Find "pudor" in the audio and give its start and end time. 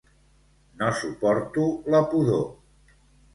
2.15-2.43